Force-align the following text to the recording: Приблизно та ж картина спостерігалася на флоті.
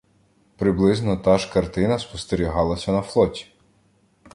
Приблизно 0.57 1.17
та 1.17 1.37
ж 1.37 1.53
картина 1.53 1.99
спостерігалася 1.99 2.91
на 2.91 3.01
флоті. 3.01 3.47